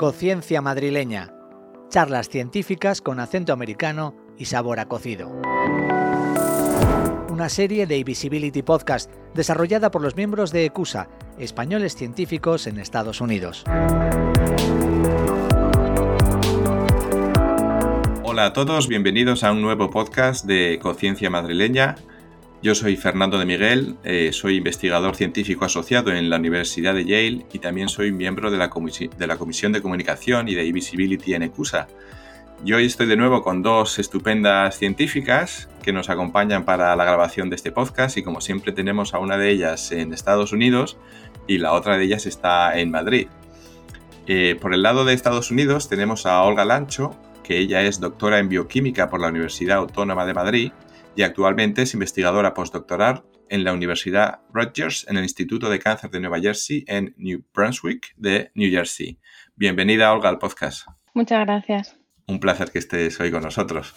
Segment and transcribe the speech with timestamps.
[0.00, 1.30] Cociencia madrileña.
[1.90, 5.30] Charlas científicas con acento americano y sabor a cocido.
[7.28, 13.20] Una serie de Visibility Podcast desarrollada por los miembros de ECUSA, españoles científicos en Estados
[13.20, 13.64] Unidos.
[18.24, 21.96] Hola a todos, bienvenidos a un nuevo podcast de Conciencia Madrileña.
[22.62, 27.46] Yo soy Fernando de Miguel, eh, soy investigador científico asociado en la Universidad de Yale
[27.50, 31.88] y también soy miembro de la, Comisión de Comunicación y de E-Visibility en ECUSA.
[32.62, 37.48] Yo hoy estoy de nuevo con dos estupendas científicas que nos acompañan para la grabación
[37.48, 40.98] de este podcast y como siempre tenemos a una de ellas en Estados Unidos
[41.46, 43.28] y la otra de ellas está en Madrid.
[44.26, 48.38] Eh, por el lado de Estados Unidos tenemos a Olga Lancho, que ella es doctora
[48.38, 50.72] en bioquímica por la Universidad Autónoma de Madrid
[51.16, 56.20] y actualmente es investigadora postdoctoral en la Universidad Rutgers en el Instituto de Cáncer de
[56.20, 59.18] Nueva Jersey en New Brunswick de New Jersey.
[59.56, 60.86] Bienvenida, Olga, al podcast.
[61.14, 61.98] Muchas gracias.
[62.26, 63.94] Un placer que estés hoy con nosotros.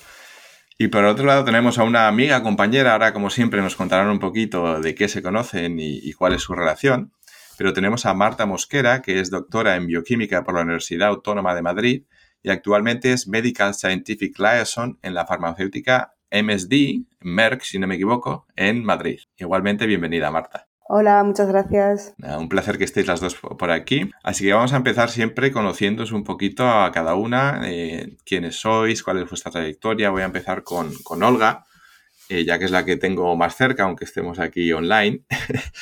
[0.80, 4.20] Y por otro lado tenemos a una amiga, compañera, ahora como siempre nos contarán un
[4.20, 7.14] poquito de qué se conocen y, y cuál es su relación,
[7.58, 11.62] pero tenemos a Marta Mosquera, que es doctora en bioquímica por la Universidad Autónoma de
[11.62, 12.04] Madrid
[12.42, 18.48] y actualmente es Medical Scientific Liaison en la farmacéutica MSD, Merck, si no me equivoco,
[18.56, 19.20] en Madrid.
[19.38, 20.68] Igualmente, bienvenida, Marta.
[20.90, 22.14] Hola, muchas gracias.
[22.18, 24.10] Un placer que estéis las dos por aquí.
[24.24, 29.02] Así que vamos a empezar siempre conociéndoos un poquito a cada una, eh, quiénes sois,
[29.04, 30.10] cuál es vuestra trayectoria.
[30.10, 30.92] Voy a empezar con,
[31.24, 31.66] Olga,
[32.30, 35.24] eh, ya que es la que tengo más cerca, aunque estemos aquí online.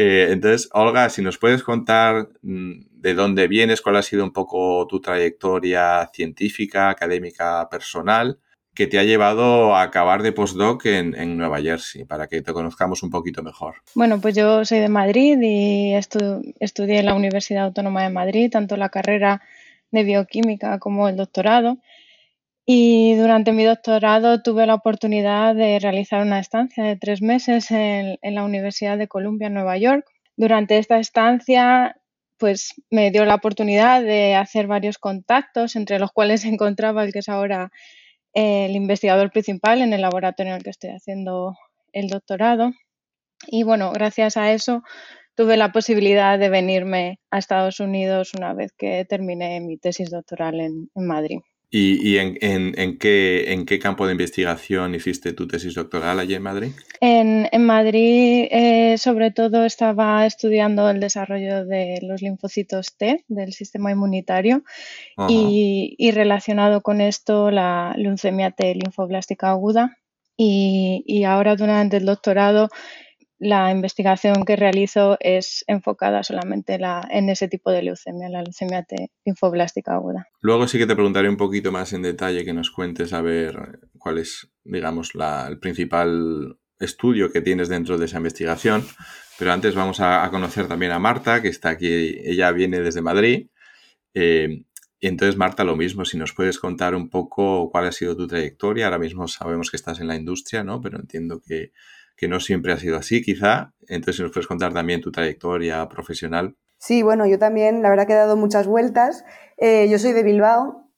[0.00, 4.32] Eh, entonces, Olga, si nos puedes contar mm, de dónde vienes, cuál ha sido un
[4.32, 8.38] poco tu trayectoria científica, académica, personal
[8.78, 13.02] que te ha llevado a acabar de postdoc en, Nueva Jersey, para que te conozcamos
[13.02, 13.82] un poquito mejor.
[13.96, 18.76] Bueno, pues yo soy de Madrid y estudié en la Universidad Autónoma de Madrid, tanto
[18.76, 19.42] la carrera
[19.90, 21.78] de bioquímica como el doctorado.
[22.64, 28.16] Y durante mi doctorado tuve la oportunidad de realizar una estancia de tres meses en,
[28.22, 30.06] en la Universidad de Columbia, en Nueva York.
[30.36, 31.96] Durante esta estancia
[32.36, 37.18] pues me dio la oportunidad de hacer varios contactos, entre los cuales encontraba el que
[37.18, 37.72] es ahora
[38.34, 41.54] el investigador principal en el laboratorio en el que estoy haciendo
[41.92, 42.72] el doctorado.
[43.46, 44.82] Y bueno, gracias a eso
[45.38, 50.58] tuve la posibilidad de venirme a Estados Unidos una vez que terminé mi tesis doctoral
[50.58, 51.38] en, Madrid.
[51.70, 56.70] ¿Y, en, qué, en qué campo de investigación hiciste tu tesis doctoral allí en Madrid?
[57.02, 63.90] En, Madrid, eh, sobre todo, estaba estudiando el desarrollo de los linfocitos T del sistema
[63.90, 64.62] inmunitario
[65.28, 69.98] y, relacionado con esto la leucemia T linfoblástica aguda.
[70.38, 72.70] Y, y ahora, durante el doctorado,
[73.38, 76.78] la investigación que realizo es enfocada solamente
[77.10, 80.26] en ese tipo de leucemia, la leucemia T linfoblástica aguda.
[80.40, 83.80] Luego sí que te preguntaré un poquito más en detalle que nos cuentes a ver
[83.98, 88.84] cuál es, digamos, el principal estudio que tienes dentro de esa investigación.
[89.38, 93.50] Pero antes vamos a, conocer también a Marta, que está aquí, ella viene desde Madrid.
[94.14, 94.64] Eh,
[95.00, 98.26] y entonces, Marta, lo mismo, si nos puedes contar un poco cuál ha sido tu
[98.26, 98.86] trayectoria.
[98.86, 100.80] Ahora mismo sabemos que estás en la industria, ¿no?
[100.80, 101.70] Pero entiendo que
[102.18, 103.72] que no siempre ha sido así, quizá.
[103.86, 106.56] Entonces, nos puedes contar también tu trayectoria profesional.
[106.76, 109.24] Sí, bueno, yo también, la verdad que he dado muchas vueltas.
[109.56, 110.90] Eh, yo soy de Bilbao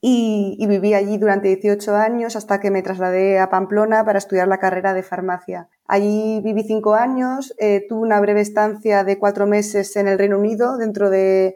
[0.00, 4.58] y, viví allí durante 18 años hasta que me trasladé a Pamplona para estudiar la
[4.58, 5.68] carrera de farmacia.
[5.86, 10.40] Allí viví cinco años, eh, tuve una breve estancia de cuatro meses en el Reino
[10.40, 11.54] Unido dentro del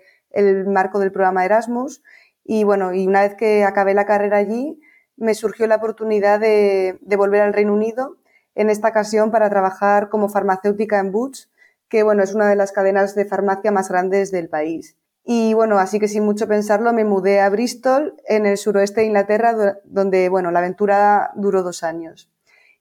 [0.69, 2.03] marco del programa Erasmus
[2.45, 4.81] y bueno, y una vez que acabé la carrera allí,
[5.17, 8.22] me surgió la oportunidad de volver al Reino Unido
[8.55, 11.51] en esta ocasión para trabajar como farmacéutica en Boots,
[11.89, 14.97] que bueno, es una de las cadenas de farmacia más grandes del país.
[15.25, 19.07] Y bueno, así que sin mucho pensarlo me mudé a Bristol, en el suroeste de
[19.07, 22.31] Inglaterra, donde bueno, la aventura duró dos años.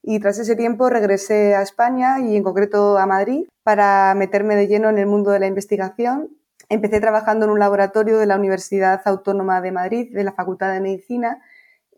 [0.02, 4.66] Y tras ese tiempo regresé a España y en concreto a Madrid para meterme de
[4.66, 6.36] lleno en el mundo de la investigación.
[6.68, 10.80] Empecé trabajando en un laboratorio de la Universidad Autónoma de Madrid, de la Facultad de
[10.80, 11.40] Medicina,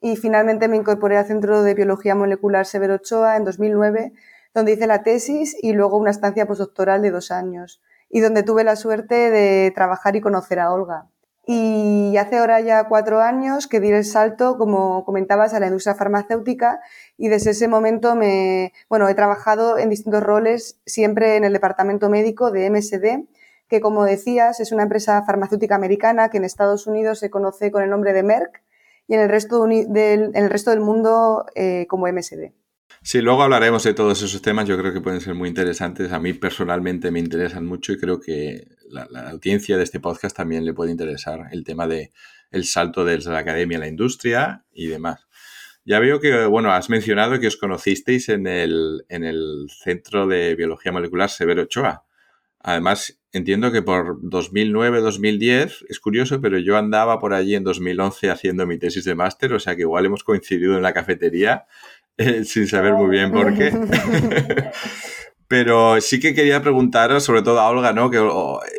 [0.05, 4.13] y finalmente me incorporé al Centro de Biología Molecular Severo Ochoa en 2009,
[4.53, 7.81] donde hice la tesis y luego una estancia postdoctoral de dos años
[8.11, 11.07] y donde tuve la suerte de trabajar y conocer a Olga.
[11.47, 15.95] Y hace ahora ya cuatro años que di el salto, como comentabas, a la industria
[15.95, 16.81] farmacéutica
[17.17, 22.11] y desde ese momento me, bueno, he trabajado en distintos roles, siempre en el departamento
[22.11, 23.27] médico de MSD,
[23.69, 27.83] que como decías es una empresa farmacéutica americana que en Estados Unidos se conoce con
[27.83, 28.61] el nombre de Merck
[29.07, 32.53] y en el resto, del, el resto del mundo eh, como MSD.
[33.03, 36.11] Sí, luego hablaremos de todos esos temas, yo creo que pueden ser muy interesantes.
[36.11, 40.65] A mí personalmente me interesan mucho y creo que la, audiencia de este podcast también
[40.65, 42.13] le puede interesar el tema de
[42.51, 45.27] el salto desde la academia a la industria y demás.
[45.85, 50.55] Ya veo que, bueno, has mencionado que os conocisteis en el, en el Centro de
[50.55, 52.07] Biología Molecular Severo Ochoa.
[52.61, 58.67] Además, entiendo que por 2009-2010, es curioso, pero yo andaba por allí en 2011 haciendo
[58.67, 61.67] mi tesis de máster, o sea que igual hemos coincidido en la cafetería
[62.17, 63.73] eh, sin saber muy bien por qué.
[65.49, 68.11] pero sí que quería preguntaros, sobre todo a Olga, ¿no?
[68.11, 68.21] Que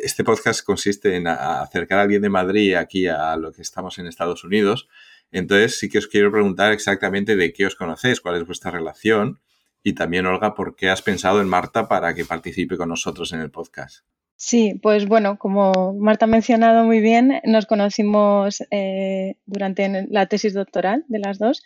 [0.02, 4.06] este podcast consiste en acercar a alguien de Madrid aquí a lo que estamos en
[4.06, 4.88] Estados Unidos.
[5.32, 9.40] Entonces sí que os quiero preguntar exactamente de qué os conocéis, cuál es vuestra relación
[9.86, 13.40] y también, Olga, ¿por qué has pensado en Marta para que participe con nosotros en
[13.40, 14.04] el podcast?
[14.38, 20.52] Sí, pues bueno, como Marta ha mencionado muy bien, nos conocimos eh, durante la tesis
[20.52, 21.62] doctoral de las dos.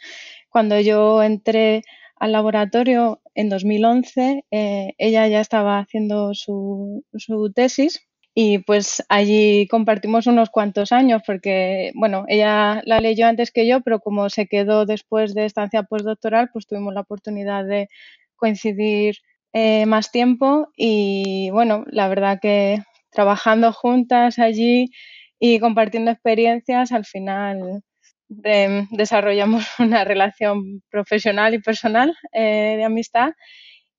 [0.50, 1.82] Cuando yo entré
[2.16, 9.66] al laboratorio en 2011, eh, ella ya estaba haciendo su, su tesis y pues allí
[9.66, 14.46] compartimos unos cuantos años porque, bueno, ella la leyó antes que yo, pero como se
[14.46, 17.88] quedó después de estancia postdoctoral, pues tuvimos la oportunidad de
[18.36, 19.16] coincidir
[19.52, 24.90] eh, más tiempo y, bueno, la verdad que trabajando juntas allí
[25.38, 27.82] y compartiendo experiencias, al final
[28.28, 33.32] desarrollamos una relación profesional y personal eh, de amistad.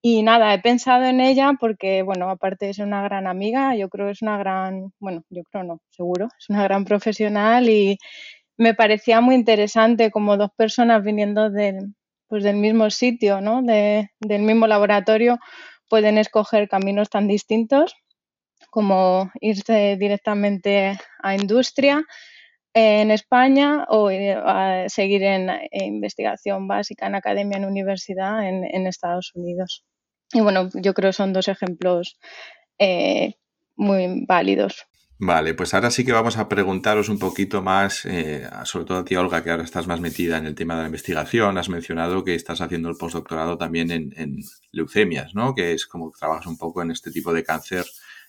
[0.04, 3.90] Y nada, he pensado en ella porque, bueno, aparte de ser una gran amiga, yo
[3.90, 7.98] creo que es una gran, bueno, yo creo no, seguro, es una gran profesional y
[8.58, 11.96] me parecía muy interesante como dos personas viniendo del,
[12.32, 13.62] pues del mismo sitio, ¿no?
[13.62, 15.38] De, del mismo laboratorio,
[15.90, 17.94] pueden escoger caminos tan distintos
[18.70, 22.06] como irse directamente a industria
[22.74, 24.10] en España o
[24.88, 29.84] seguir en, investigación básica en academia, en universidad en Estados Unidos.
[30.32, 32.18] Y bueno, yo creo que son dos ejemplos
[32.80, 33.34] eh,
[33.76, 34.88] muy válidos.
[35.24, 39.06] Vale, pues ahora sí que vamos a preguntaros un poquito más, eh, sobre todo a
[39.06, 41.60] ti, Olga, que ahora estás más metida en el tema de la investigación.
[41.60, 44.40] Has mencionado que estás haciendo el postdoctorado también en,
[44.72, 45.54] leucemias, ¿no?
[45.54, 47.86] Que es como que trabajas un poco en este tipo de cáncer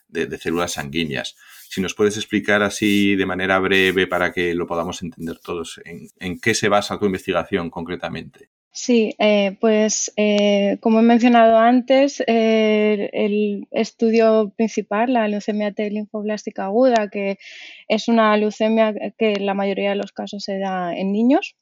[0.07, 1.35] de, células sanguíneas.
[1.71, 6.41] Si nos puedes explicar así de manera breve para que lo podamos entender todos, en
[6.41, 8.51] qué se basa tu investigación concretamente?
[8.75, 15.91] Sí, eh, pues eh, como he mencionado antes, eh, el estudio principal, la leucemia T
[15.91, 17.39] linfoblástica aguda, que
[17.87, 21.55] es una leucemia que en la mayoría de los casos se da en niños.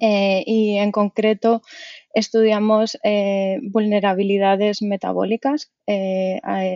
[0.00, 1.62] y en concreto
[2.14, 2.98] estudiamos
[3.62, 5.72] vulnerabilidades metabólicas,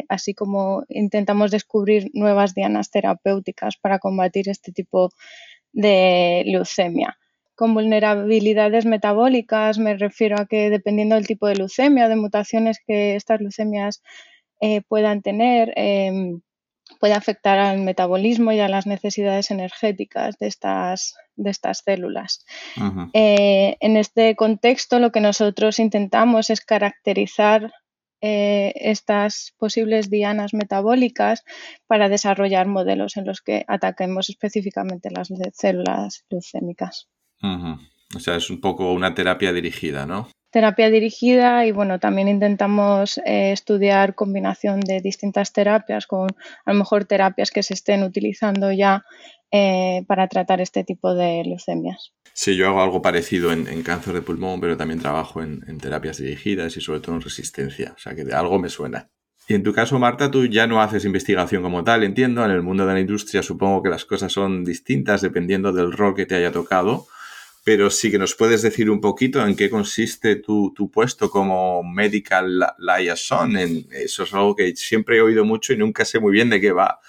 [0.09, 5.11] así como intentamos descubrir nuevas dianas terapéuticas para combatir este tipo
[5.73, 7.19] de leucemia
[7.57, 12.79] con vulnerabilidades metabólicas, me refiero a que dependiendo del tipo de leucemia o de mutaciones
[12.87, 14.03] que estas leucemias
[14.61, 16.41] eh, puedan tener, em,
[17.01, 22.45] puede afectar al metabolismo y a las necesidades energéticas de estas, de estas células.
[23.13, 27.73] Eh, en este contexto, lo que nosotros intentamos es caracterizar
[28.23, 31.45] eh, estas posibles dianas metabólicas
[31.87, 37.09] para desarrollar modelos en los que ataquemos específicamente las células leucémicas.
[37.43, 40.29] O sea, es un poco una terapia dirigida, ¿no?
[40.51, 46.29] Terapia dirigida y bueno, también intentamos eh, estudiar combinación de distintas terapias con
[46.65, 49.05] a lo mejor terapias que se estén utilizando ya
[49.51, 52.13] eh, para tratar este tipo de leucemias.
[52.33, 56.19] Sí, yo hago algo parecido en, cáncer de pulmón, pero también trabajo en, en, terapias
[56.19, 59.11] dirigidas y sobre todo en resistencia, o sea que de algo me suena.
[59.49, 62.45] Y en tu caso, Marta, tú ya no haces investigación como tal, entiendo.
[62.45, 66.15] En el mundo de la industria supongo que las cosas son distintas dependiendo del rol
[66.15, 67.07] que te haya tocado
[67.67, 72.65] pero sí que nos puedes decir un poquito en qué consiste tu, puesto como medical
[72.79, 73.57] liaison.
[73.57, 76.61] En, eso es algo que siempre he oído mucho y nunca sé muy bien de
[76.61, 77.01] qué va.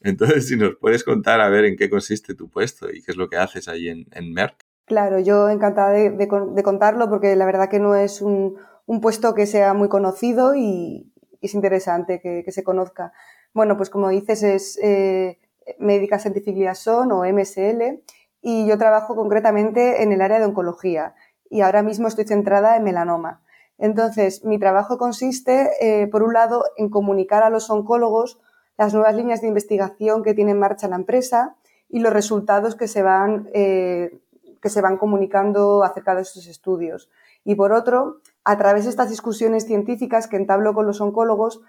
[0.00, 3.18] Entonces, si nos puedes contar a ver en qué consiste tu puesto y qué es
[3.18, 4.64] lo que haces ahí en, Merck.
[4.86, 8.56] Claro, yo encantada de, contarlo porque la verdad que no es un,
[9.02, 13.12] puesto que sea muy conocido y es interesante que, se conozca.
[13.52, 15.40] Bueno, pues como dices, es eh,
[15.78, 18.00] Medical Scientific Liaison o MSL
[18.48, 21.16] y yo trabajo concretamente en el área de oncología
[21.50, 23.42] y ahora mismo estoy centrada en melanoma.
[23.76, 28.38] Entonces, mi trabajo consiste, eh, por un lado, en comunicar a los oncólogos
[28.78, 31.56] las nuevas líneas de investigación que tiene en marcha la empresa
[31.88, 34.20] y los resultados que se van, eh,
[34.62, 37.10] que se van comunicando acerca de esos estudios.
[37.42, 41.62] Y por otro, a través de estas discusiones científicas que entablo con los oncólogos,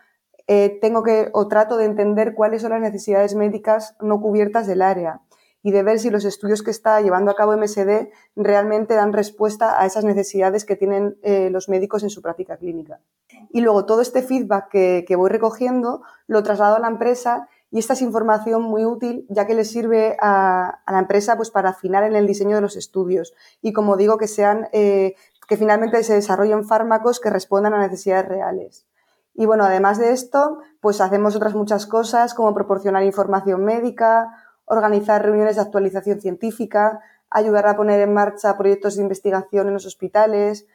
[0.46, 4.84] eh, tengo que o trato de entender cuáles son las necesidades médicas no cubiertas del
[4.84, 5.22] área
[5.68, 8.08] y de ver si los estudios que está llevando a cabo MSD
[8.38, 13.02] realmente dan respuesta a esas necesidades que tienen eh, los médicos en su práctica clínica.
[13.50, 17.96] Y luego todo este feedback que, voy recogiendo lo traslado a la empresa y esta
[17.96, 22.16] es información muy útil ya que le sirve a, la empresa pues para afinar en
[22.16, 25.16] el diseño de los estudios y como digo que sean eh,
[25.50, 28.88] que finalmente se desarrollen fármacos que respondan a necesidades reales.
[29.34, 34.30] Y bueno, además de esto, pues hacemos otras muchas cosas como proporcionar información médica,
[34.68, 39.86] organizar reuniones de actualización científica, ayudar a poner en marcha proyectos de investigación en los
[39.86, 40.68] hospitales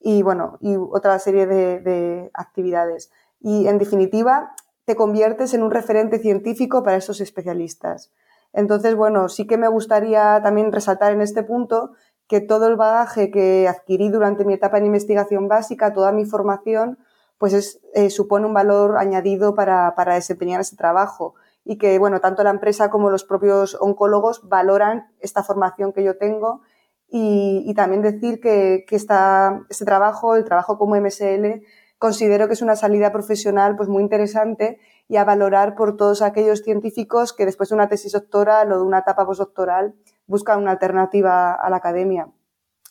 [0.00, 3.10] y bueno, y otra serie de, de actividades.
[3.40, 8.10] Y en definitiva, te conviertes en un referente científico para esos especialistas.
[8.52, 11.92] Entonces, bueno, sí que me gustaría también resaltar en este punto
[12.28, 16.98] que todo el bagaje que adquirí durante mi etapa en investigación básica, toda mi formación,
[17.38, 21.34] pues es, eh, supone un valor añadido para, para, desempeñar ese trabajo
[21.64, 26.16] y que, bueno, tanto la empresa como los propios oncólogos valoran esta formación que yo
[26.18, 26.62] tengo
[27.08, 31.62] y, y también decir que, que esta, este trabajo, el trabajo como MSL,
[31.98, 36.62] considero que es una salida profesional pues muy interesante y a valorar por todos aquellos
[36.62, 39.94] científicos que después de una tesis doctoral o de una etapa postdoctoral
[40.26, 42.28] buscan una alternativa a la academia.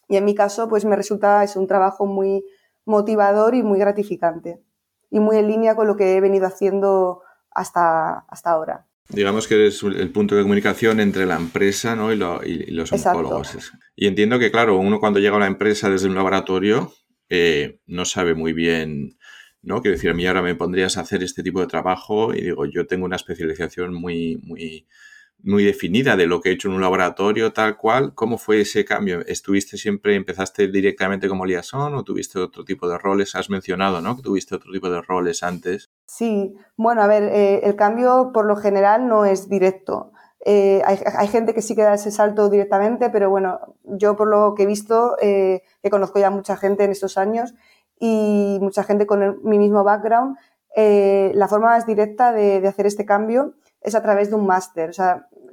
[0.08, 2.46] Y en mi caso, pues me resulta es un trabajo muy
[2.86, 4.64] motivador y muy gratificante
[5.10, 8.88] y muy en línea con lo que he venido haciendo hasta, hasta ahora.
[9.10, 12.14] Digamos que eres el punto de comunicación entre la empresa ¿no?
[12.14, 13.74] y, los oncólogos.
[13.96, 16.94] Y entiendo que, claro, uno cuando llega a una empresa desde un laboratorio,
[17.30, 19.18] eh, no sabe muy bien,
[19.62, 19.82] ¿no?
[19.82, 22.66] Quiero decir, a mí ahora me pondrías a hacer este tipo de trabajo y digo,
[22.66, 24.88] yo tengo una especialización muy, muy,
[25.44, 28.14] muy definida de lo que he hecho en un laboratorio tal cual.
[28.14, 29.22] ¿Cómo fue ese cambio?
[29.26, 33.36] ¿Estuviste siempre, empezaste directamente como liaison o tuviste otro tipo de roles?
[33.36, 34.16] Has mencionado, ¿no?
[34.16, 35.90] Que tuviste otro tipo de roles antes.
[36.06, 40.12] Sí, bueno, a ver, eh, el cambio por lo general no es directo.
[40.44, 44.56] Eh, hay, gente que sí que da ese salto directamente, pero bueno, yo por lo
[44.56, 47.54] que he visto, eh, que conozco ya mucha gente en estos años
[48.00, 50.36] y mucha gente con mi mismo background,
[50.76, 54.92] la forma más directa de, hacer este cambio es a través de un máster.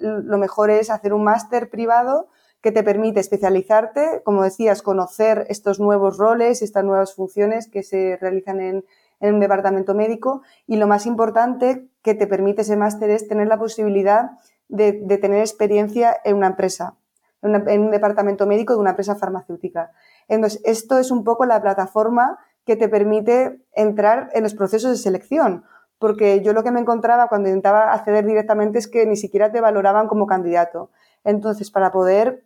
[0.00, 2.28] Lo mejor es hacer un máster privado
[2.60, 8.16] que te permite especializarte, como decías, conocer estos nuevos roles, estas nuevas funciones que se
[8.20, 8.84] realizan en,
[9.20, 13.48] en un departamento médico y lo más importante que te permite ese máster es tener
[13.48, 14.32] la posibilidad
[14.68, 16.94] de, tener experiencia en una empresa,
[17.42, 19.92] en, un departamento médico de una empresa farmacéutica.
[20.28, 24.96] Entonces, esto es un poco la plataforma que te permite entrar en los procesos de
[24.98, 25.64] selección,
[25.98, 29.60] porque yo lo que me encontraba cuando intentaba acceder directamente es que ni siquiera te
[29.60, 30.90] valoraban como candidato.
[31.24, 32.44] Entonces, para poder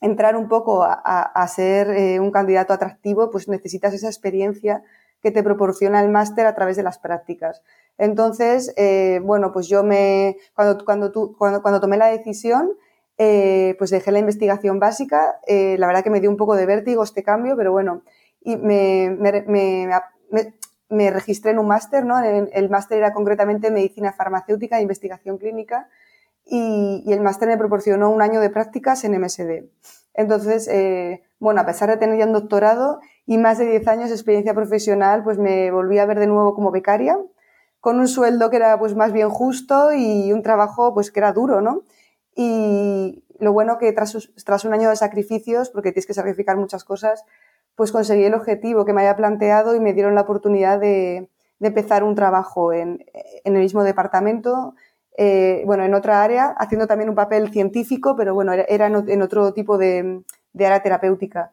[0.00, 4.82] entrar un poco a, ser eh, un candidato atractivo, pues necesitas esa experiencia
[5.22, 7.62] que te proporciona el máster a través de las prácticas.
[7.98, 12.72] Entonces, eh, bueno, pues yo me, cuando, cuando, cuando, cuando tomé la decisión,
[13.18, 15.38] eh, pues dejé la investigación básica.
[15.46, 18.02] La verdad que me dio un poco de vértigo este cambio, pero bueno,
[18.40, 19.90] y me, me, me,
[20.30, 20.54] me
[20.90, 22.18] registré en un máster, ¿no?
[22.18, 25.88] El, máster era concretamente medicina farmacéutica e investigación clínica
[26.44, 29.64] y, y el máster me proporcionó un año de prácticas en MSD.
[30.14, 34.08] Entonces, eh, bueno, a pesar de tener ya un doctorado y más de 10 años
[34.08, 37.16] de experiencia profesional, pues me volví a ver de nuevo como becaria
[37.80, 41.32] con un sueldo que era pues más bien justo y un trabajo pues que era
[41.32, 41.82] duro, ¿no?
[42.34, 46.84] Y lo bueno que tras, tras un año de sacrificios, porque tienes que sacrificar muchas
[46.84, 47.24] cosas,
[47.80, 52.04] pues conseguí el objetivo que me había planteado y me dieron la oportunidad de, empezar
[52.04, 53.02] un trabajo en,
[53.42, 54.74] en, el mismo departamento,
[55.16, 59.54] eh, bueno, en otra área, haciendo también un papel científico, pero bueno, era, en, otro
[59.54, 60.22] tipo de,
[60.52, 61.52] de área terapéutica.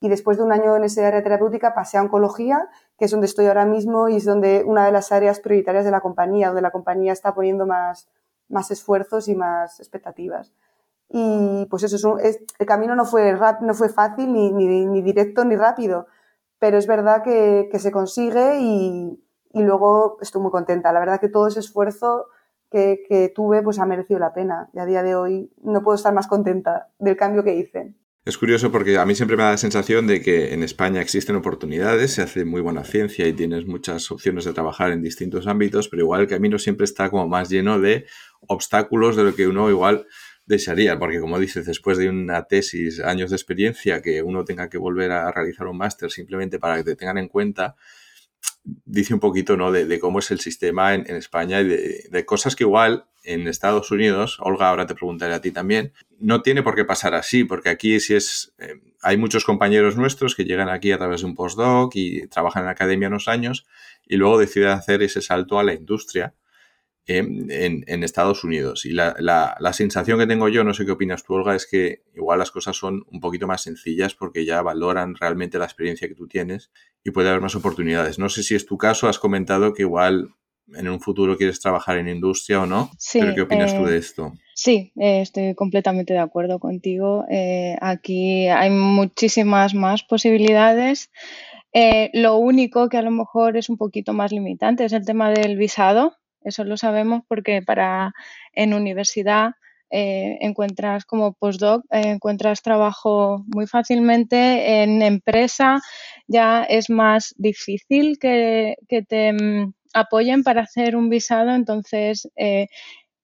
[0.00, 3.26] Y después de un año en esa área terapéutica pasé a oncología, que es donde
[3.26, 6.62] estoy ahora mismo y es donde una de las áreas prioritarias de la compañía, donde
[6.62, 8.08] la compañía está poniendo más,
[8.48, 10.54] más esfuerzos y más expectativas.
[11.08, 15.44] Y pues eso, es, el camino no fue, no fue fácil, ni, ni, ni, directo,
[15.44, 16.06] ni rápido,
[16.58, 19.22] pero es verdad que, que se consigue y,
[19.52, 20.92] y, luego estoy muy contenta.
[20.92, 22.26] La verdad que todo ese esfuerzo
[22.70, 25.94] que, que tuve pues ha merecido la pena y a día de hoy no puedo
[25.94, 27.94] estar más contenta del cambio que hice.
[28.26, 31.36] Es curioso porque a mí siempre me da la sensación de que en España existen
[31.36, 35.88] oportunidades, se hace muy buena ciencia y tienes muchas opciones de trabajar en distintos ámbitos,
[35.88, 38.04] pero igual el camino siempre está como más lleno de
[38.48, 40.08] obstáculos de lo que uno igual
[40.46, 44.78] desearía, porque como dices, después de una tesis, años de experiencia, que uno tenga que
[44.78, 47.76] volver a realizar un máster simplemente para que te tengan en cuenta,
[48.84, 49.70] dice un poquito ¿no?
[49.72, 54.38] de, cómo es el sistema en, España y de, cosas que igual en Estados Unidos,
[54.40, 57.98] Olga, ahora te preguntaré a ti también, no tiene por qué pasar así, porque aquí
[57.98, 61.94] si es, eh, hay muchos compañeros nuestros que llegan aquí a través de un postdoc
[61.96, 63.66] y trabajan en la academia unos años
[64.06, 66.34] y luego deciden hacer ese salto a la industria
[67.06, 68.84] en, Estados Unidos.
[68.84, 72.02] Y la, la, sensación que tengo yo, no sé qué opinas tú, Olga, es que
[72.14, 76.14] igual las cosas son un poquito más sencillas porque ya valoran realmente la experiencia que
[76.14, 76.70] tú tienes
[77.04, 78.18] y puede haber más oportunidades.
[78.18, 80.30] No sé si es tu caso, has comentado que igual
[80.74, 82.90] en un futuro quieres trabajar en industria o no.
[83.12, 84.32] pero ¿qué opinas tú de esto?
[84.54, 87.24] Sí, estoy completamente de acuerdo contigo.
[87.80, 91.10] aquí hay muchísimas más posibilidades.
[92.12, 95.56] lo único que a lo mejor es un poquito más limitante es el tema del
[95.56, 96.16] visado.
[96.46, 98.12] Eso lo sabemos porque para
[98.52, 99.52] en universidad
[99.90, 104.82] eh, encuentras como postdoc, eh, encuentras trabajo muy fácilmente.
[104.82, 105.80] En empresa
[106.26, 108.76] ya es más difícil que,
[109.08, 112.68] te mm, apoyen para hacer un visado, entonces eh,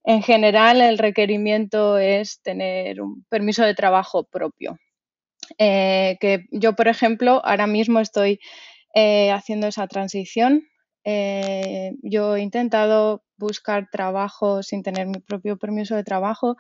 [0.04, 4.78] en general el requerimiento es tener un permiso de trabajo propio.
[5.58, 8.40] que yo, por ejemplo, ahora mismo estoy
[8.94, 10.64] haciendo esa transición.
[11.04, 16.56] Yo he intentado buscar trabajo sin tener mi propio permiso de trabajo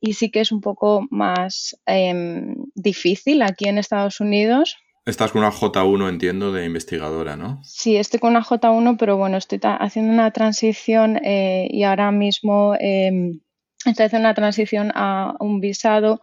[0.00, 4.76] y sí que es un poco más em, difícil aquí en Estados Unidos.
[5.06, 7.60] Estás con una J1, entiendo, de investigadora, ¿no?
[7.62, 12.74] Sí, estoy con una J1, pero bueno, estoy haciendo una transición eh, y ahora mismo
[12.80, 13.40] em,
[13.84, 16.20] estoy haciendo una transición a un visado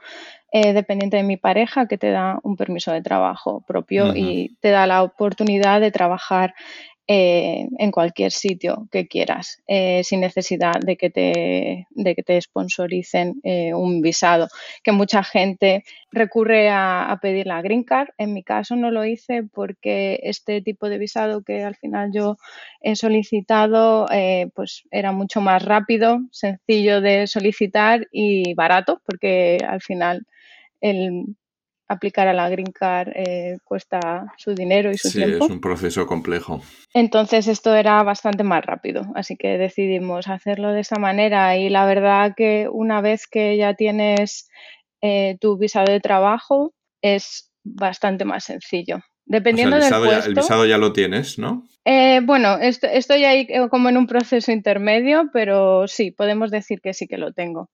[0.52, 4.70] eh, dependiente de mi pareja que te da un permiso de trabajo propio y te
[4.70, 6.54] da la oportunidad de trabajar
[7.14, 12.40] eh, en cualquier sitio que quieras, eh, sin necesidad de que te, de que te
[12.40, 14.48] sponsoricen eh, un visado.
[14.82, 18.08] Que mucha gente recurre a, pedir la green card.
[18.18, 22.38] En mi caso no lo hice porque este tipo de visado que al final yo
[22.80, 24.06] he solicitado,
[24.56, 30.26] pues era mucho más rápido, sencillo de solicitar y barato, porque al final
[30.80, 31.36] el
[31.92, 35.38] aplicar a la Green Card eh, cuesta su dinero y su tiempo.
[35.38, 36.62] Sí, es un proceso complejo.
[36.94, 41.86] Entonces esto era bastante más rápido, así que decidimos hacerlo de esa manera y la
[41.86, 44.50] verdad que una vez que ya tienes
[45.02, 49.02] eh, tu visado de trabajo es bastante más sencillo.
[49.26, 51.66] Dependiendo el visado del puesto, Ya, el visado ya lo tienes, ¿no?
[51.86, 57.08] Eh, bueno, estoy ahí como en un proceso intermedio, pero sí, podemos decir que sí
[57.08, 57.70] que lo tengo.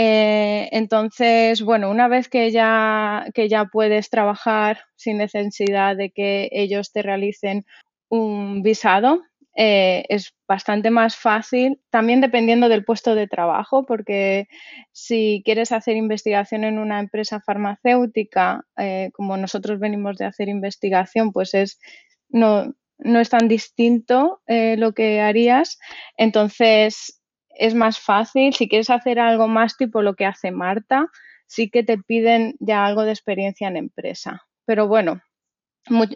[0.00, 6.48] Eh, entonces, bueno, una vez que ya, que ya puedes trabajar sin necesidad de que
[6.52, 7.66] ellos te realicen
[8.08, 9.22] un visado,
[9.56, 14.46] eh, es bastante más fácil, también dependiendo del puesto de trabajo, porque
[14.92, 21.32] si quieres hacer investigación en una empresa farmacéutica, eh, como nosotros venimos de hacer investigación,
[21.32, 21.80] pues es
[22.28, 25.78] no, no es tan distinto lo que harías.
[26.16, 27.17] Entonces,
[27.58, 28.54] es más fácil.
[28.54, 31.08] Si quieres hacer algo más tipo lo que hace Marta,
[31.46, 34.42] sí que te piden ya algo de experiencia en empresa.
[34.64, 35.20] Pero bueno,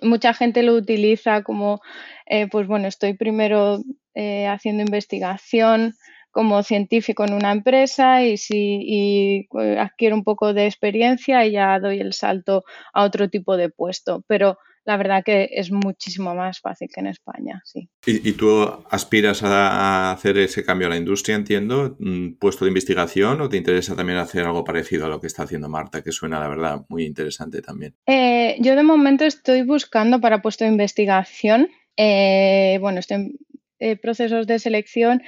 [0.03, 1.81] mucha gente lo utiliza como,
[2.27, 3.79] eh, pues bueno, estoy primero
[4.15, 5.95] eh, haciendo investigación
[6.31, 11.53] como científico en una empresa y si y eh, adquiero un poco de experiencia y
[11.53, 14.25] ya doy el salto a otro tipo de puesto.
[14.27, 17.89] Pero la verdad que es muchísimo más fácil que en España, sí.
[18.05, 21.97] ¿Y, tú aspiras a hacer ese cambio a la industria, entiendo,
[22.39, 25.69] puesto de investigación o te interesa también hacer algo parecido a lo que está haciendo
[25.69, 27.95] Marta, que suena, la verdad, muy interesante también?
[28.07, 31.69] Eh, yo de momento estoy buscando para puesto de investigación.
[31.97, 33.39] Eh, bueno, estoy en
[33.79, 35.23] eh, procesos de selección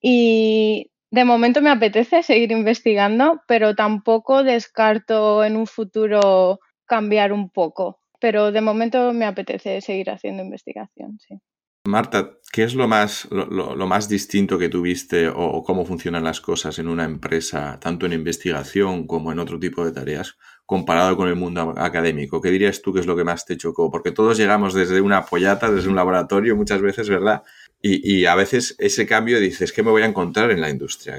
[0.00, 7.50] y de momento me apetece seguir investigando, pero tampoco descarto en un futuro cambiar un
[7.50, 11.40] poco pero de momento me apetece seguir haciendo investigación, sí.
[11.88, 16.78] Marta, ¿qué es lo más, lo, más distinto que tuviste o, cómo funcionan las cosas
[16.78, 21.36] en una empresa, tanto en investigación como en otro tipo de tareas, comparado con el
[21.36, 22.42] mundo académico?
[22.42, 23.90] ¿Qué dirías tú que es lo que más te chocó?
[23.90, 27.42] Porque todos llegamos desde una pollata, desde un laboratorio muchas veces, ¿verdad?
[27.80, 31.16] Y, a veces ese cambio dices, ¿qué me voy a encontrar en la industria?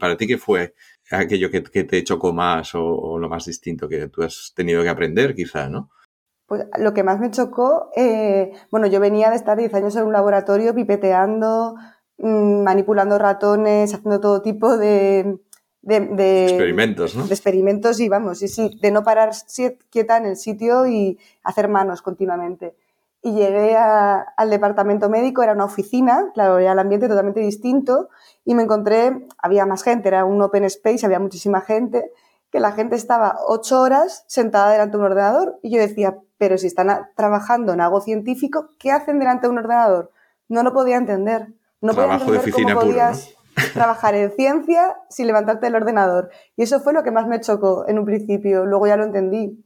[0.00, 0.74] ¿Para ti qué fue
[1.10, 4.88] aquello que, te chocó más o, o, lo más distinto que tú has tenido que
[4.88, 5.90] aprender, quizá, ¿no?
[6.48, 10.04] Pues lo que más me chocó, eh, bueno, yo venía de estar 10 años en
[10.04, 11.76] un laboratorio pipeteando,
[12.16, 15.40] mm, manipulando ratones, haciendo todo tipo de,
[15.82, 17.26] de, experimentos, ¿no?
[17.26, 19.32] De experimentos y vamos, y sí, de no parar
[19.90, 22.74] quieta en el sitio y hacer manos continuamente.
[23.20, 28.08] Y llegué al departamento médico, era una oficina, claro, era el ambiente totalmente distinto,
[28.46, 32.10] y me encontré, había más gente, era un open space, había muchísima gente,
[32.50, 36.56] que la gente estaba ocho horas sentada delante de un ordenador, y yo decía, pero
[36.56, 40.12] si están trabajando en algo científico, ¿qué hacen delante de un ordenador?
[40.48, 41.48] No lo podía entender.
[41.80, 43.34] No Trabajo podía entender cómo podías
[43.74, 46.30] trabajar en ciencia sin levantarte del ordenador.
[46.56, 48.64] Y eso fue lo que más me chocó en un principio.
[48.64, 49.64] Luego ya lo entendí.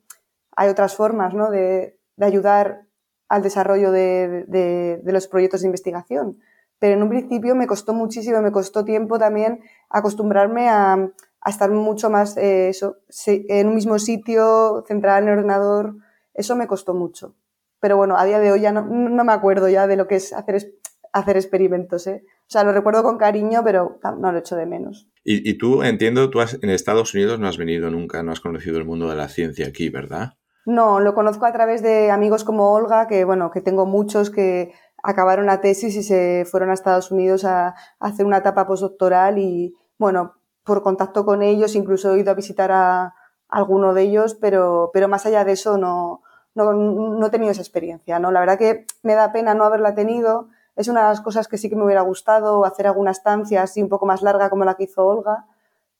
[0.56, 1.50] Hay otras formas ¿no?
[1.50, 2.86] de, ayudar
[3.28, 6.38] al desarrollo de, los proyectos de investigación.
[6.78, 11.10] Pero en un principio me costó muchísimo, me costó tiempo también acostumbrarme a,
[11.50, 15.96] estar mucho más eh, eso, en un mismo sitio, centrada en el ordenador,
[16.34, 17.34] eso me costó mucho.
[17.80, 18.84] Pero bueno, a día de hoy ya no,
[19.24, 20.74] me acuerdo ya de lo que es hacer
[21.12, 22.24] hacer experimentos, ¿eh?
[22.26, 25.08] O sea, lo recuerdo con cariño, pero no lo echo de menos.
[25.24, 28.84] Y, tú, entiendo, tú en Estados Unidos no has venido nunca, no has conocido el
[28.84, 30.34] mundo de la ciencia aquí, ¿verdad?
[30.66, 34.72] No, lo conozco a través de amigos como Olga, que bueno, que tengo muchos que
[35.02, 39.74] acabaron la tesis y se fueron a Estados Unidos a, hacer una etapa postdoctoral y
[39.98, 43.14] bueno, por contacto con ellos, incluso he ido a visitar a,
[43.52, 46.22] alguno de ellos, pero, pero más allá de eso no,
[46.54, 48.32] no, no he tenido esa experiencia, ¿no?
[48.32, 50.48] La verdad que me da pena no haberla tenido.
[50.74, 53.82] Es una de las cosas que sí que me hubiera gustado hacer alguna estancia así
[53.82, 55.44] un poco más larga como la que hizo Olga,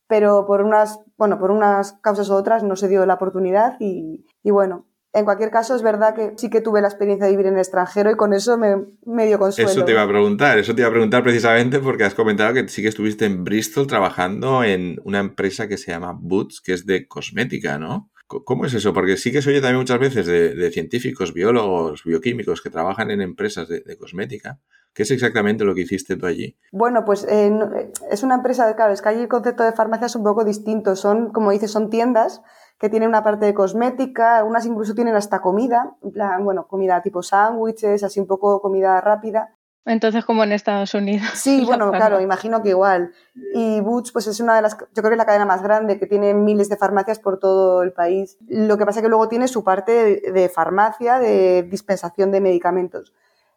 [0.06, 4.26] pero por unas, bueno, por unas causas u otras no se dio la oportunidad y,
[4.42, 7.46] y bueno, en cualquier caso, es verdad que sí que tuve la experiencia de vivir
[7.46, 9.70] en el extranjero y con eso me medio consuelo.
[9.70, 12.66] Eso te iba a preguntar, eso te iba a preguntar precisamente porque has comentado que
[12.68, 16.86] sí que estuviste en Bristol trabajando en una empresa que se llama Boots, que es
[16.86, 18.10] de cosmética, ¿no?
[18.26, 18.94] ¿Cómo es eso?
[18.94, 23.20] Porque sí que se oye también muchas veces de, científicos, biólogos, bioquímicos que trabajan en
[23.20, 24.58] empresas de, cosmética.
[24.94, 26.56] ¿Qué es exactamente lo que hiciste tú allí?
[26.70, 30.06] Bueno, pues eh, eh, es una empresa, claro, es que allí el concepto de farmacia
[30.06, 30.96] es un poco distinto.
[30.96, 32.40] Son, como dices, son tiendas
[32.82, 37.00] que tienen una parte de cosmética, algunas incluso tienen hasta comida, en plan, bueno, comida
[37.00, 39.54] tipo sándwiches, así un poco comida rápida.
[39.84, 41.28] Entonces, como en Estados Unidos.
[41.34, 43.12] Sí, bueno, claro, imagino que igual.
[43.54, 45.96] Y Boots, pues es una de las, yo creo que es la cadena más grande,
[46.00, 48.36] que tiene miles de farmacias por todo el país.
[48.48, 53.12] Lo que pasa es que luego tiene su parte de, farmacia, de dispensación de medicamentos.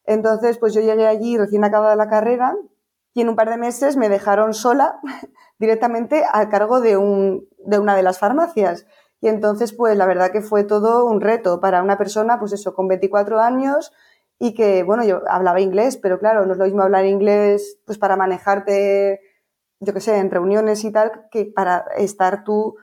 [0.05, 2.55] Entonces, pues yo llegué allí recién acabada la carrera
[3.15, 4.99] y en un par de meses me dejaron sola
[5.57, 8.85] directamente a cargo de, un, de una de las farmacias.
[9.25, 12.75] Y entonces, pues la verdad que fue todo un reto para una persona, pues eso,
[12.75, 13.91] con 24 años
[14.37, 17.97] y que, bueno, yo hablaba inglés, pero claro, no es lo mismo hablar inglés, pues
[17.97, 19.21] para manejarte,
[19.79, 22.75] yo qué sé, en reuniones y tal, que para estar tú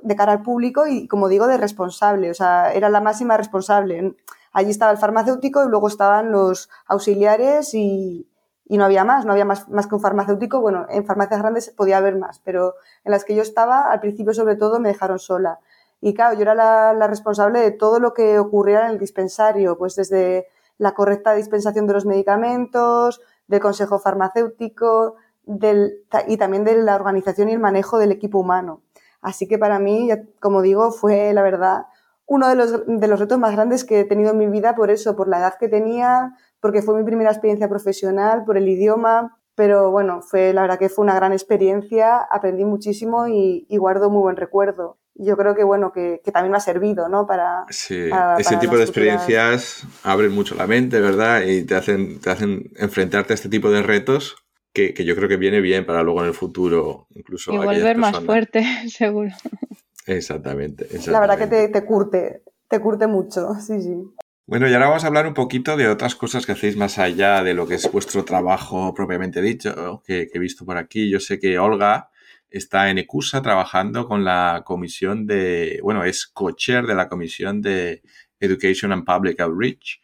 [0.00, 2.30] de cara al público y, como digo, de responsable.
[2.30, 4.16] O sea, era la máxima responsable.
[4.52, 8.26] Allí estaba el farmacéutico y luego estaban los auxiliares y,
[8.68, 10.60] y no había más, no había más, más que un farmacéutico.
[10.60, 14.34] Bueno, en farmacias grandes podía haber más, pero en las que yo estaba, al principio
[14.34, 15.58] sobre todo, me dejaron sola.
[16.00, 19.96] Y claro, yo era la, responsable de todo lo que ocurriera en el dispensario, pues
[19.96, 26.94] desde la correcta dispensación de los medicamentos, del consejo farmacéutico, del, y también de la
[26.94, 28.82] organización y el manejo del equipo humano.
[29.22, 31.86] Así que para mí, como digo, fue la verdad
[32.26, 34.90] uno de los, de los retos más grandes que he tenido en mi vida por
[34.90, 39.38] eso, por la edad que tenía, porque fue mi primera experiencia profesional, por el idioma,
[39.54, 44.20] pero bueno, fue la verdad que fue una gran experiencia, aprendí muchísimo y, guardo muy
[44.20, 44.98] buen recuerdo.
[45.16, 47.26] Yo creo que bueno, que, también me ha servido, ¿no?
[47.26, 51.42] Para, sí, ese tipo de experiencias abren mucho la mente, ¿verdad?
[51.42, 54.36] Y te hacen, te hacen enfrentarte a este tipo de retos
[54.72, 57.52] que, yo creo que viene bien para luego en el futuro, incluso.
[57.52, 59.32] Y volver más fuerte, seguro.
[60.06, 61.10] Exactamente, exactamente.
[61.10, 64.04] La verdad que te, te curte, te curte mucho, sí, sí.
[64.48, 67.42] Bueno, y ahora vamos a hablar un poquito de otras cosas que hacéis más allá
[67.42, 71.10] de lo que es vuestro trabajo propiamente dicho, que, he visto por aquí.
[71.10, 72.08] Yo sé que Olga
[72.48, 78.00] está en ECUSA trabajando con la comisión de, bueno, es co-chair de la comisión de
[78.40, 80.00] Education and Public Outreach,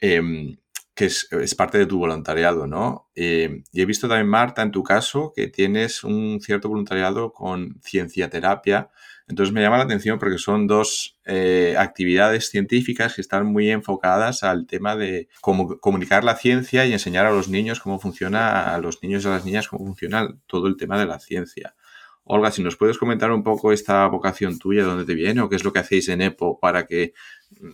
[0.00, 0.56] em,
[0.92, 3.10] que es, parte de tu voluntariado, ¿no?
[3.14, 7.80] Em, y he visto también, Marta, en tu caso, que tienes un cierto voluntariado con
[7.80, 8.90] ciencia terapia
[9.28, 14.42] entonces me llama la atención porque son dos eh, actividades científicas que están muy enfocadas
[14.42, 18.78] al tema de cómo comunicar la ciencia y enseñar a los niños cómo funciona, a
[18.78, 21.74] los niños y a las niñas cómo funciona todo el tema de la ciencia.
[22.24, 25.56] Olga, si nos puedes comentar un poco esta vocación tuya, dónde te viene o qué
[25.56, 27.12] es lo que hacéis en EPO para que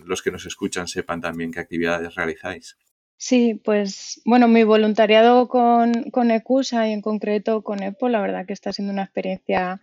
[0.05, 2.77] los que nos escuchan sepan también qué actividades realizáis.
[3.17, 8.45] Sí, pues bueno, mi voluntariado con, con ECUSA y en concreto con EPO, la verdad
[8.45, 9.81] que está siendo una experiencia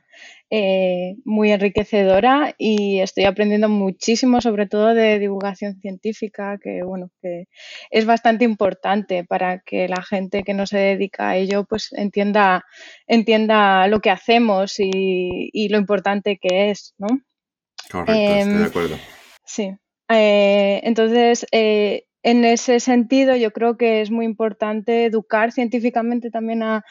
[0.51, 7.49] eh, muy enriquecedora y estoy aprendiendo muchísimo, sobre todo de divulgación científica, que bueno, que
[7.90, 12.66] es bastante importante para que la gente que no se dedica a ello pues entienda,
[13.07, 17.09] entienda lo que hacemos y, lo importante que es, ¿no?
[17.90, 18.99] Correcto, estoy de em, acuerdo.
[19.47, 19.75] Sí.
[20.11, 26.62] Eh, entonces, eh, en ese sentido, yo creo que es muy importante educar científicamente también
[26.62, 26.85] a,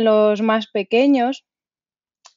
[0.00, 1.44] los más pequeños,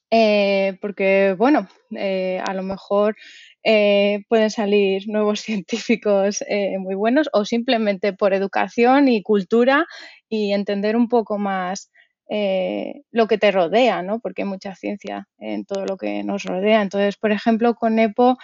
[0.10, 3.16] eh, porque, bueno, eh, a lo mejor
[3.64, 6.44] eh, pueden salir nuevos científicos
[6.80, 9.86] muy buenos o simplemente por educación y cultura
[10.30, 11.92] y entender un poco más
[13.12, 14.20] lo que te rodea, ¿no?
[14.20, 16.82] Porque hay mucha ciencia en todo lo que nos rodea.
[16.82, 18.38] Entonces, por ejemplo, con EPO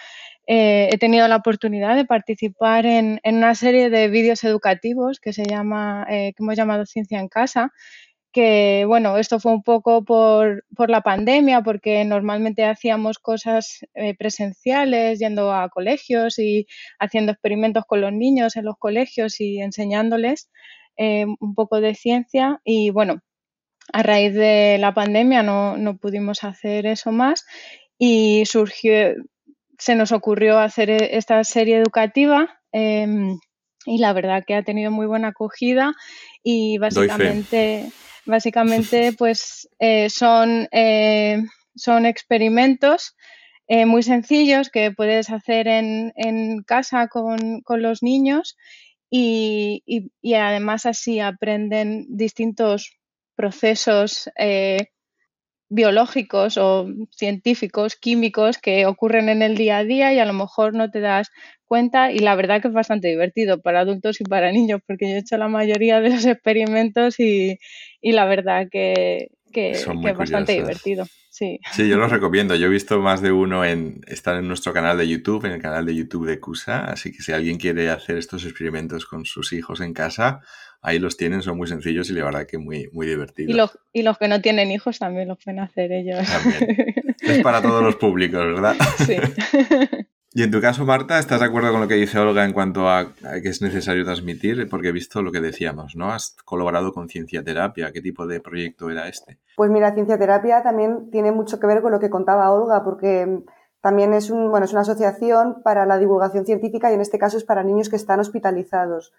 [0.46, 5.44] eh, he tenido la oportunidad de participar en, una serie de vídeos educativos que se
[5.44, 7.72] llama, eh, que hemos llamado Ciencia en Casa,
[8.32, 15.18] que bueno, esto fue un poco por, la pandemia, porque normalmente hacíamos cosas eh, presenciales,
[15.18, 16.66] yendo a colegios y
[16.98, 20.50] haciendo experimentos con los niños en los colegios y enseñándoles.
[20.98, 23.22] eh, un poco de ciencia y bueno,
[23.92, 27.44] a raíz de la pandemia no, no pudimos hacer eso más
[27.98, 29.14] y surgió,
[29.78, 33.38] se nos ocurrió hacer e, esta serie educativa em,
[33.86, 35.94] y la verdad que ha tenido muy buena acogida
[36.42, 37.90] y básicamente,
[38.26, 41.42] básicamente pues eh, son, eh,
[41.74, 43.16] son experimentos
[43.66, 48.56] eh, muy sencillos que puedes hacer en, en casa con, con, los niños
[49.10, 52.97] y, y, y, además así aprenden distintos
[53.38, 54.28] procesos
[55.70, 60.74] biológicos o científicos, químicos que ocurren en el día a día y a lo mejor
[60.74, 61.30] no te das
[61.66, 65.16] cuenta y la verdad que es bastante divertido para adultos y para niños porque yo
[65.16, 67.58] he hecho la mayoría de los experimentos y,
[68.00, 69.72] y la verdad que, que,
[70.02, 71.06] que es bastante divertido.
[71.30, 71.60] Sí.
[71.70, 72.56] sí, yo los recomiendo.
[72.56, 75.62] Yo he visto más de uno en estar en nuestro canal de YouTube, en el
[75.62, 76.86] canal de YouTube de CUSA.
[76.86, 80.40] Así que si alguien quiere hacer estos experimentos con sus hijos en casa,
[80.80, 83.50] ahí los tienen, son muy sencillos y la verdad que muy, muy divertidos.
[83.50, 86.26] Y los, y los que no tienen hijos también los pueden hacer ellos.
[86.26, 86.94] También.
[87.20, 88.76] Es para todos los públicos, ¿verdad?
[89.04, 89.16] Sí.
[90.38, 92.88] Y en tu caso, Marta, ¿estás de acuerdo con lo que dice Olga en cuanto
[92.88, 93.08] a,
[93.42, 94.68] que es necesario transmitir?
[94.68, 96.12] Porque he visto lo que decíamos, ¿no?
[96.12, 97.90] Has colaborado con Ciencia Terapia.
[97.92, 99.38] ¿Qué tipo de proyecto era este?
[99.56, 103.42] Pues mira, Ciencia Terapia también tiene mucho que ver con lo que contaba Olga, porque
[103.80, 107.38] también es, un, bueno, es una asociación para la divulgación científica y en este caso
[107.38, 109.12] es para niños que están hospitalizados.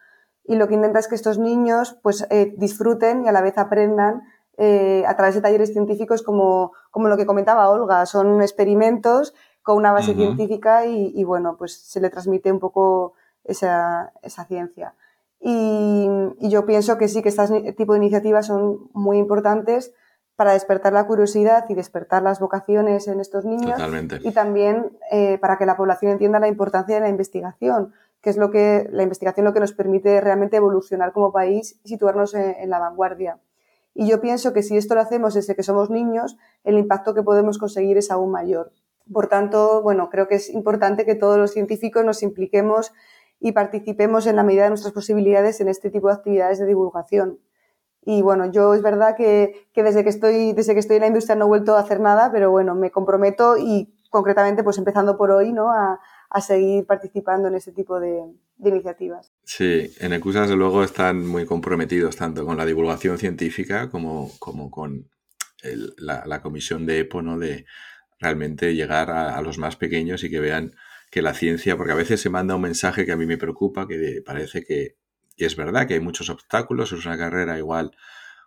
[0.49, 3.59] Y lo que intenta es que estos niños pues, eh, disfruten y a la vez
[3.59, 4.23] aprendan
[4.57, 8.07] eh, a través de talleres científicos como, como lo que comentaba Olga.
[8.07, 14.11] Son experimentos con una base científica y, bueno, pues se le transmite un poco esa,
[14.23, 14.95] esa ciencia.
[15.39, 16.09] Y,
[16.39, 19.93] yo pienso que sí, que este tipo de iniciativas son muy importantes
[20.35, 24.19] para despertar la curiosidad y despertar las vocaciones en estos niños Totalmente.
[24.23, 28.37] y también eh, para que la población entienda la importancia de la investigación, que es
[28.37, 32.69] lo que la investigación lo que nos permite realmente evolucionar como país y situarnos en,
[32.69, 33.39] la vanguardia.
[33.93, 37.23] Y yo pienso que si esto lo hacemos desde que somos niños, el impacto que
[37.23, 38.71] podemos conseguir es aún mayor.
[39.11, 42.93] Por tanto, bueno, creo que es importante que todos los científicos nos impliquemos
[43.39, 47.39] y participemos en la medida de nuestras posibilidades en este tipo de actividades de divulgación.
[48.01, 51.07] Y bueno, yo es verdad que, que, desde, que estoy, desde que estoy en la
[51.07, 55.17] industria no he vuelto a hacer nada, pero bueno, me comprometo y concretamente, pues empezando
[55.17, 55.71] por hoy, ¿no?
[56.29, 58.23] A seguir participando en este tipo de,
[58.63, 59.31] iniciativas.
[59.43, 64.69] Sí, en ECUSA desde luego están muy comprometidos tanto con la divulgación científica como, como
[64.69, 65.09] con
[65.97, 67.37] la, comisión de EPO.
[67.39, 67.65] De,
[68.19, 70.75] realmente llegar a, los más pequeños y que vean
[71.09, 73.87] que la ciencia, porque a veces se manda un mensaje que a mí me preocupa,
[73.87, 74.97] que parece que,
[75.37, 77.91] es verdad que hay muchos obstáculos, es una carrera igual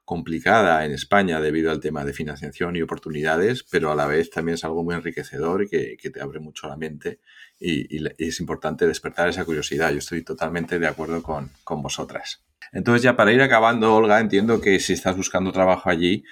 [0.04, 4.54] complicada en España debido al tema de financiación y oportunidades, pero a la vez también
[4.54, 7.20] es algo muy enriquecedor y que te abre mucho la mente
[7.62, 9.90] y, y, es importante despertar esa curiosidad.
[9.90, 12.42] Yo estoy totalmente de acuerdo con, con vosotras.
[12.72, 16.24] Entonces ya para ir acabando, Olga, entiendo que si estás buscando trabajo allí,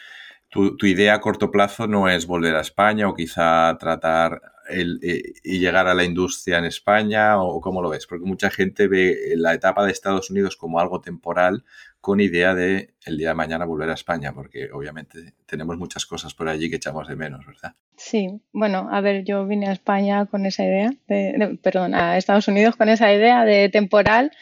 [0.48, 4.98] tu, tu, idea a corto plazo no es volver a España o quizá tratar el,
[5.02, 8.06] eh, y llegar a la industria en España o cómo lo ves?
[8.06, 11.64] Porque mucha gente ve la etapa de Estados Unidos como algo temporal
[12.00, 16.34] con idea de el día de mañana volver a España, porque obviamente tenemos muchas cosas
[16.34, 17.74] por allí que echamos de menos, ¿verdad?
[17.96, 22.16] Sí, bueno, a ver, yo vine a España con esa idea, de, de, perdón, a
[22.16, 24.32] Estados Unidos con esa idea de temporal.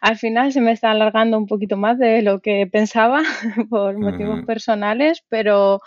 [0.00, 3.22] Al final se me está alargando un poquito más de lo que pensaba
[3.70, 4.46] por motivos uh -huh.
[4.46, 5.80] personales, pero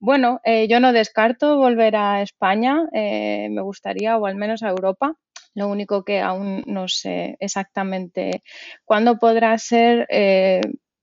[0.00, 4.68] bueno, eh, yo no descarto volver a España, eh, me gustaría, o al menos a
[4.68, 5.14] Europa.
[5.58, 8.42] Lo único que aún no sé exactamente
[8.84, 10.60] cuándo podrá ser, eh,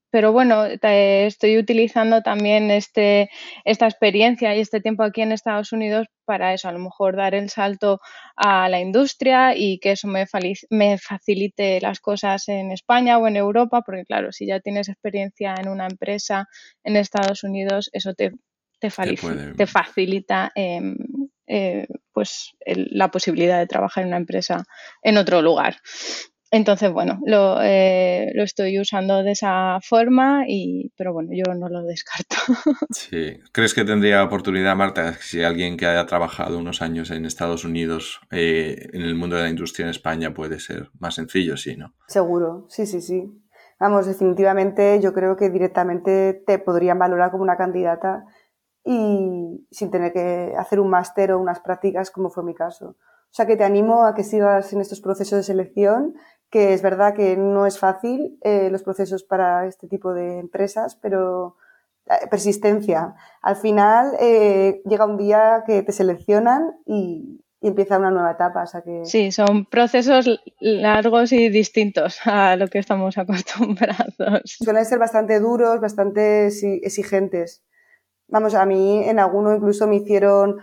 [0.09, 3.29] pero bueno, te, estoy utilizando también este,
[3.65, 7.35] esta experiencia y este tiempo aquí en Estados Unidos para eso, a lo mejor dar
[7.35, 7.99] el salto
[8.37, 10.25] a la industria y que eso me,
[10.69, 15.53] me facilite las cosas en España o en Europa, porque claro, si ya tienes experiencia
[15.61, 16.47] en una empresa
[16.85, 18.31] en Estados Unidos, eso te,
[18.79, 18.89] te,
[19.57, 20.95] te facilita eh,
[21.45, 24.63] eh, pues el, la posibilidad de trabajar en una empresa
[25.03, 25.75] en otro lugar.
[26.51, 31.67] Entonces, bueno, lo, eh, lo, estoy usando de esa forma, y, pero bueno, yo no
[31.67, 32.37] lo descarto.
[32.91, 33.39] Sí.
[33.51, 38.21] ¿Crees que tendría oportunidad, Marta, si alguien que haya trabajado unos años en Estados Unidos,
[38.31, 41.93] eh, en el mundo de la industria en España, puede ser más sencillo, sí, no?
[42.07, 43.23] Seguro, sí, sí, sí.
[43.77, 48.23] Vamos, definitivamente yo creo que directamente te podrían valorar como una candidata
[48.85, 52.89] y sin tener que hacer un máster o unas prácticas como fue mi caso.
[52.89, 56.15] O sea que te animo a que sigas en estos procesos de selección,
[56.49, 60.95] que es verdad que no es fácil eh, los procesos para este tipo de empresas,
[60.95, 61.57] pero
[62.05, 63.15] eh, persistencia.
[63.41, 68.63] Al final eh, llega un día que te seleccionan y, y empieza una nueva etapa.
[68.63, 69.03] O sea que...
[69.05, 74.57] Sí, son procesos largos y distintos a lo que estamos acostumbrados.
[74.63, 77.63] Suelen ser bastante duros, bastante exigentes.
[78.27, 80.59] Vamos, a mí en alguno incluso me hicieron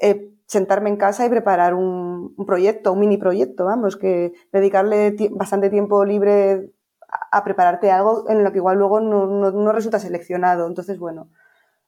[0.00, 5.70] eh, sentarme en casa y preparar un, proyecto, un mini proyecto, vamos, que dedicarle bastante
[5.70, 6.72] tiempo libre
[7.30, 10.66] a, prepararte algo en lo que igual luego no, no resulta seleccionado.
[10.66, 11.28] Entonces, bueno,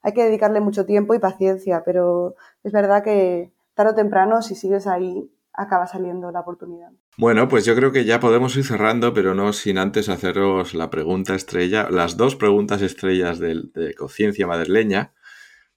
[0.03, 4.55] hay que dedicarle mucho tiempo y paciencia, pero es verdad que tarde o temprano, si
[4.55, 6.90] sigues ahí, acaba saliendo la oportunidad.
[7.17, 10.90] Bueno, pues yo creo que ya podemos ir cerrando, pero no sin antes haceros la
[10.90, 15.12] pregunta estrella, las dos preguntas estrellas de, de Conciencia Madrileña,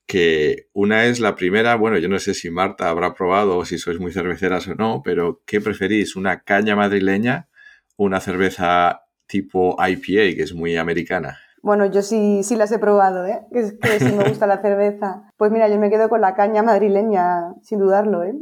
[0.07, 3.77] que una es la primera, bueno, yo no sé si Marta habrá probado o si
[3.77, 6.15] sois muy cerveceras o no, pero ¿qué preferís?
[6.15, 7.49] ¿Una caña madrileña
[7.97, 11.37] o una cerveza tipo IPA, que es muy americana?
[11.61, 13.41] Bueno, yo sí, sí las he probado, ¿eh?
[13.51, 15.33] Que, es, que sí me gusta la cerveza.
[15.35, 18.33] Pues mira, yo me quedo con la caña madrileña, sin dudarlo, ¿eh?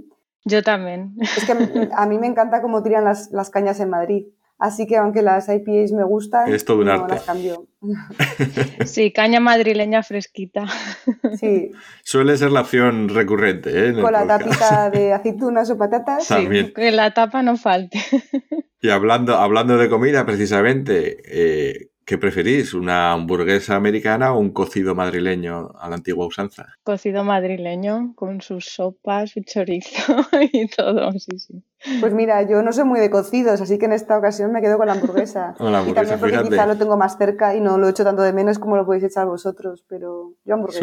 [0.45, 1.15] Yo también.
[1.19, 4.27] Es que a mí me encanta cómo tiran las, las cañas en Madrid.
[4.57, 7.67] Así que aunque las IPAs me gustan, es todo un no las cambio.
[8.85, 10.65] Sí, caña madrileña fresquita.
[11.37, 11.71] Sí.
[12.03, 13.93] Suele ser la opción recurrente, ¿eh?
[13.93, 16.25] Con la tapita de aceitunas o patatas.
[16.25, 17.99] Sí, que la tapa no falte.
[18.81, 22.75] Y hablando, hablando de comida, precisamente, eh, ¿Qué preferís?
[22.75, 26.67] ¿Una hamburguesa americana o un cocido madrileño a la antigua usanza?
[26.83, 30.15] Cocido madrileño con sus sopas, su chorizo
[30.53, 31.63] y todo, sí, sí.
[31.99, 34.77] Pues mira, yo no soy muy de cocidos, así que en esta ocasión me quedo
[34.77, 35.55] con la hamburguesa.
[35.59, 38.03] la hamburguesa y también porque quizá lo tengo más cerca y no lo he hecho
[38.03, 40.79] tanto de menos como lo podéis echar vosotros, pero yo hamburguesa.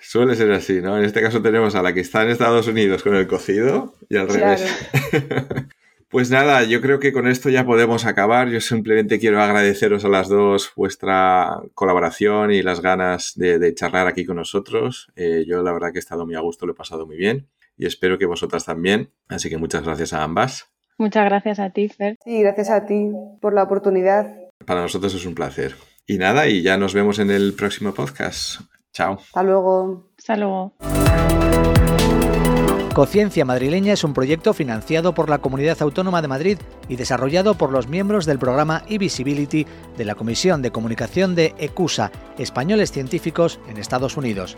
[0.00, 0.98] Suele, ser así, ¿no?
[0.98, 4.16] En este caso tenemos a la que está en Estados Unidos con el cocido y
[4.16, 4.66] al revés.
[6.10, 8.48] Pues nada, yo creo que con esto ya podemos acabar.
[8.48, 14.24] Yo simplemente quiero agradeceros a las dos vuestra colaboración y las ganas de, charlar aquí
[14.24, 15.12] con nosotros.
[15.16, 17.48] Eh, yo la verdad que he estado muy a gusto, lo he pasado muy bien
[17.76, 19.10] y espero que vosotras también.
[19.28, 20.70] Así que muchas gracias a ambas.
[20.98, 22.16] Muchas gracias a ti, Fer.
[22.24, 24.34] Sí, gracias a ti por la oportunidad.
[24.66, 25.76] Para nosotros es un placer.
[26.06, 28.62] Y nada, y ya nos vemos en el próximo podcast.
[28.92, 29.18] Chao.
[29.20, 30.10] Hasta luego.
[30.18, 30.74] Hasta luego.
[32.98, 36.58] Conciencia Madrileña es un proyecto financiado por la Comunidad Autónoma de Madrid
[36.88, 42.10] y desarrollado por los miembros del programa e-Visibility de la Comisión de Comunicación de ECUSA,
[42.38, 44.56] Españoles Científicos en Estados Unidos.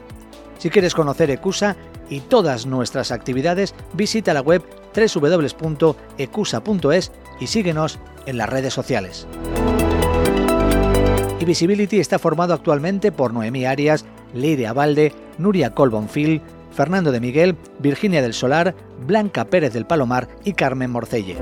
[0.56, 1.76] Si quieres conocer ECUSA
[2.08, 4.62] y todas nuestras actividades, visita la web
[4.96, 5.92] www.ecusa.es
[7.40, 9.26] y síguenos en las redes sociales.
[11.40, 16.40] e-Visibility está formado actualmente por Noemí Arias, Leire Abalde, Nuria Colbonfil,
[16.80, 18.74] Fernando de Miguel, Virginia del Solar,
[19.06, 21.36] Blanca Pérez del Palomar y Carmen Morcelle.